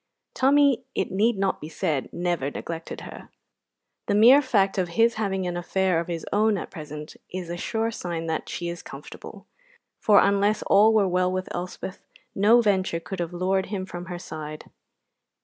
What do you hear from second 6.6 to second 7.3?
present